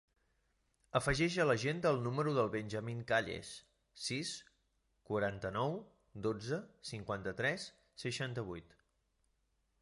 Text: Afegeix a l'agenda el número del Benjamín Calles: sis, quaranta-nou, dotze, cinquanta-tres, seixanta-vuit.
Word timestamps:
Afegeix 0.99 1.35
a 1.41 1.43
l'agenda 1.49 1.91
el 1.95 1.99
número 2.07 2.33
del 2.37 2.49
Benjamín 2.55 3.03
Calles: 3.11 3.51
sis, 4.05 4.31
quaranta-nou, 5.11 5.77
dotze, 6.29 6.61
cinquanta-tres, 6.95 7.69
seixanta-vuit. 8.07 8.77